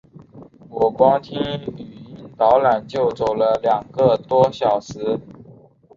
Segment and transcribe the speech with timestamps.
[0.71, 1.39] 我光听
[1.77, 5.19] 语音导览就走了两个多小时